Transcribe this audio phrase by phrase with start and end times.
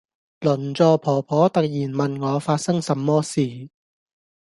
[0.39, 3.69] 鄰座婆婆突然問我發生什麼事